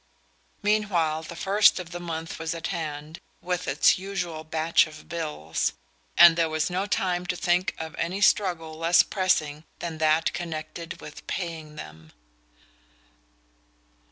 [0.63, 5.73] Meanwhile the first of the month was at hand, with its usual batch of bills;
[6.17, 11.01] and there was no time to think of any struggle less pressing than that connected
[11.01, 12.13] with paying them...